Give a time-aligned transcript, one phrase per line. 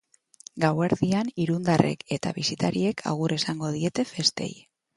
[0.63, 4.53] Gauerdian, irundarrek eta bisitariek agur esango diete festei.